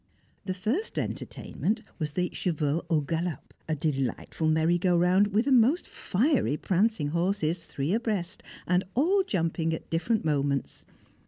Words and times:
The 0.45 0.55
first 0.55 0.97
entertainment 0.97 1.83
was 1.99 2.13
the 2.13 2.31
Chevaux 2.33 2.83
au 2.89 3.01
Galop, 3.01 3.53
a 3.69 3.75
delightful 3.75 4.47
merry 4.47 4.79
go 4.79 4.97
round 4.97 5.27
with 5.27 5.45
the 5.45 5.51
most 5.51 5.87
fiery 5.87 6.57
prancing 6.57 7.09
horses, 7.09 7.65
three 7.65 7.93
abreast, 7.93 8.41
and 8.65 8.83
all 8.95 9.21
jumping 9.21 9.75
at 9.75 9.91
different 9.91 10.25
moments. 10.25 10.85